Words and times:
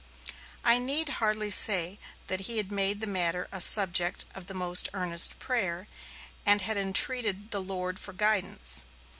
I 0.63 0.79
need 0.79 1.09
hardly 1.21 1.51
say 1.51 1.99
that 2.25 2.39
he 2.49 2.57
had 2.57 2.71
made 2.71 3.01
the 3.01 3.05
matter 3.05 3.47
a 3.51 3.61
subject 3.61 4.25
of 4.33 4.47
the 4.47 4.55
most 4.55 4.89
earnest 4.95 5.37
prayer, 5.37 5.87
and 6.43 6.63
had 6.63 6.75
entreated 6.75 7.51
the 7.51 7.61
Lord 7.61 7.99
for 7.99 8.11
guidance. 8.11 8.85